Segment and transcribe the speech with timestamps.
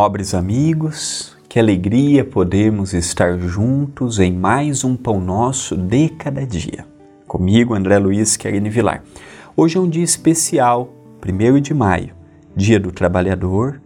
[0.00, 6.86] Nobres amigos, que alegria podemos estar juntos em mais um Pão Nosso de cada dia.
[7.26, 9.02] Comigo, André Luiz Querini Vilar.
[9.54, 10.90] Hoje é um dia especial,
[11.22, 12.14] 1 de maio,
[12.56, 13.78] Dia do Trabalhador,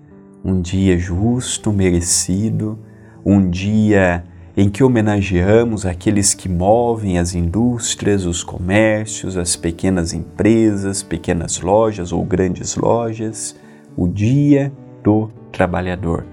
[0.45, 2.79] um dia justo, merecido,
[3.27, 4.23] um dia
[4.57, 12.13] em que homenageamos aqueles que movem as indústrias, os comércios, as pequenas empresas, pequenas lojas
[12.13, 13.57] ou grandes lojas,
[13.97, 14.73] o Dia
[15.05, 16.27] do Trabalhador.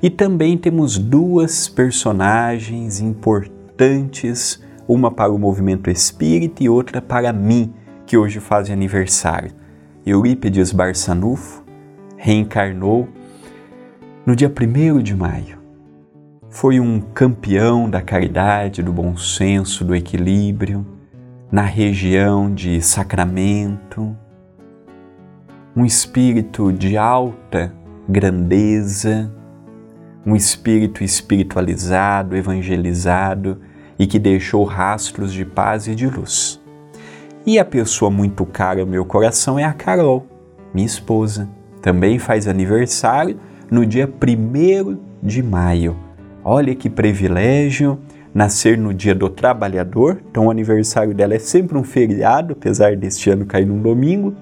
[0.00, 7.72] E também temos duas personagens importantes, uma para o movimento espírita e outra para mim,
[8.06, 9.52] que hoje faz aniversário.
[10.06, 11.62] Eurípides Barçanufo
[12.16, 13.08] reencarnou
[14.24, 15.58] no dia 1 de maio.
[16.48, 20.86] Foi um campeão da caridade, do bom senso, do equilíbrio,
[21.50, 24.16] na região de Sacramento,
[25.74, 27.72] um espírito de alta
[28.08, 29.32] grandeza,
[30.24, 33.60] um espírito espiritualizado, evangelizado
[33.98, 36.60] e que deixou rastros de paz e de luz.
[37.44, 40.26] E a pessoa muito cara ao meu coração é a Carol,
[40.72, 41.48] minha esposa.
[41.80, 43.38] Também faz aniversário
[43.70, 45.96] no dia 1 de maio.
[46.44, 47.98] Olha que privilégio
[48.34, 53.28] nascer no dia do trabalhador, então o aniversário dela é sempre um feriado, apesar deste
[53.28, 54.34] ano cair num domingo.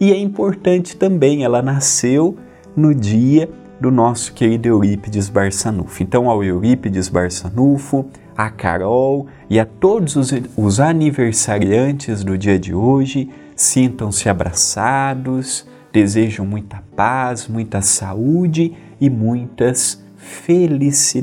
[0.00, 2.36] E é importante também, ela nasceu
[2.76, 3.48] no dia
[3.80, 6.02] do nosso querido Eurípides Barçanufo.
[6.02, 12.74] Então, ao Eurípides Barçanufo, a Carol e a todos os, os aniversariantes do dia de
[12.74, 21.14] hoje, sintam-se abraçados, desejam muita paz, muita saúde e muitas felicidades.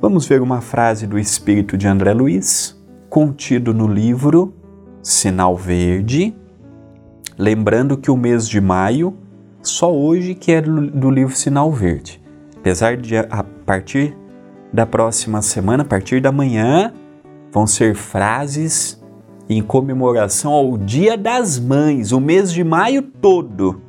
[0.00, 2.76] Vamos ver uma frase do Espírito de André Luiz,
[3.08, 4.52] contido no livro
[5.00, 6.34] Sinal Verde,
[7.38, 9.16] Lembrando que o mês de maio,
[9.62, 12.20] só hoje que é do livro Sinal Verde.
[12.56, 14.16] Apesar de a partir
[14.72, 16.92] da próxima semana, a partir da manhã,
[17.50, 19.02] vão ser frases
[19.48, 23.80] em comemoração ao Dia das Mães, o mês de maio todo.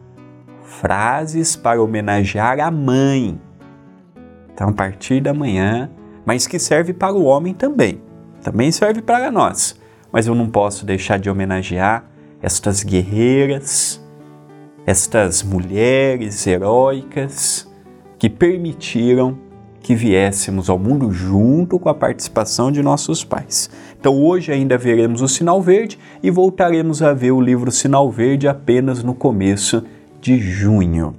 [0.64, 3.40] Frases para homenagear a mãe.
[4.54, 5.90] Então, a partir da manhã,
[6.26, 8.02] mas que serve para o homem também.
[8.42, 9.80] Também serve para nós.
[10.12, 12.06] Mas eu não posso deixar de homenagear
[12.44, 14.04] estas guerreiras,
[14.86, 17.66] estas mulheres heróicas
[18.20, 19.38] que permitiram
[19.80, 23.70] que viéssemos ao mundo junto com a participação de nossos pais.
[23.98, 28.48] Então hoje ainda veremos o Sinal Verde e voltaremos a ver o livro Sinal Verde
[28.48, 29.84] apenas no começo
[30.20, 31.16] de junho.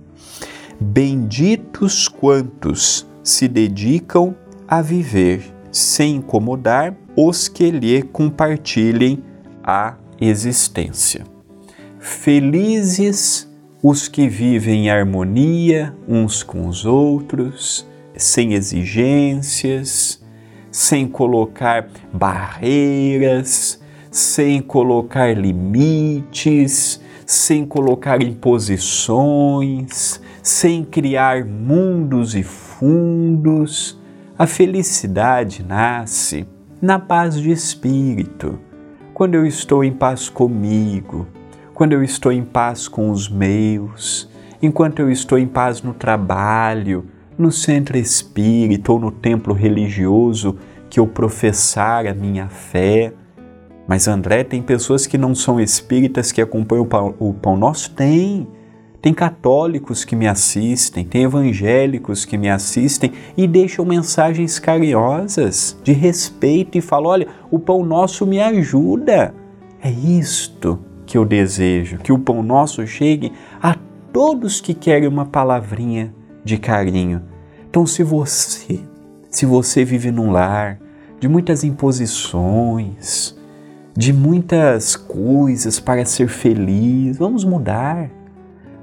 [0.78, 4.34] Benditos quantos se dedicam
[4.68, 5.42] a viver
[5.72, 9.22] sem incomodar os que lhe compartilhem
[9.62, 9.94] a
[10.28, 11.24] existência.
[11.98, 13.48] Felizes
[13.82, 17.86] os que vivem em harmonia uns com os outros,
[18.16, 20.22] sem exigências,
[20.70, 23.80] sem colocar barreiras,
[24.10, 33.98] sem colocar limites, sem colocar imposições, sem criar mundos e fundos.
[34.38, 36.46] A felicidade nasce
[36.80, 38.58] na paz de espírito
[39.14, 41.24] quando eu estou em paz comigo,
[41.72, 44.28] quando eu estou em paz com os meus,
[44.60, 47.06] enquanto eu estou em paz no trabalho,
[47.38, 50.56] no centro espírita ou no templo religioso
[50.90, 53.12] que eu professar a minha fé.
[53.86, 57.92] Mas André, tem pessoas que não são espíritas que acompanham o pão, o pão nosso?
[57.92, 58.48] Tem
[59.04, 65.92] tem católicos que me assistem, tem evangélicos que me assistem e deixam mensagens carinhosas de
[65.92, 69.34] respeito e falam: olha, o pão nosso me ajuda.
[69.82, 73.30] É isto que eu desejo, que o pão nosso chegue
[73.62, 73.76] a
[74.10, 76.10] todos que querem uma palavrinha
[76.42, 77.24] de carinho.
[77.68, 78.80] Então, se você,
[79.28, 80.80] se você vive num lar
[81.20, 83.36] de muitas imposições,
[83.94, 88.23] de muitas coisas para ser feliz, vamos mudar.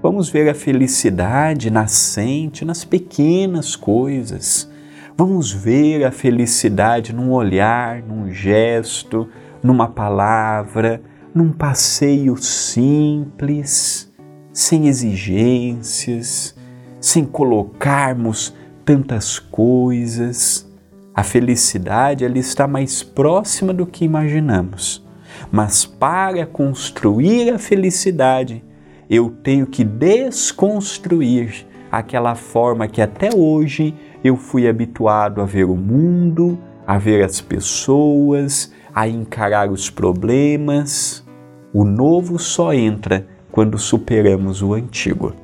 [0.01, 4.67] Vamos ver a felicidade nascente nas pequenas coisas.
[5.15, 9.29] Vamos ver a felicidade num olhar, num gesto,
[9.61, 10.99] numa palavra,
[11.35, 14.11] num passeio simples,
[14.51, 16.55] sem exigências,
[16.99, 20.67] sem colocarmos tantas coisas.
[21.13, 25.05] A felicidade ela está mais próxima do que imaginamos.
[25.51, 28.63] Mas para construir a felicidade,
[29.11, 33.93] eu tenho que desconstruir aquela forma que até hoje
[34.23, 41.25] eu fui habituado a ver o mundo, a ver as pessoas, a encarar os problemas.
[41.73, 45.35] O novo só entra quando superamos o antigo.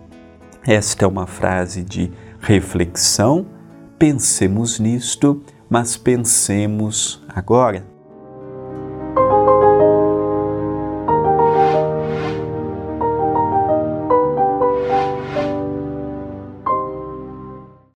[0.65, 2.09] Esta é uma frase de
[2.39, 3.45] reflexão.
[3.99, 7.96] Pensemos nisto, mas pensemos agora.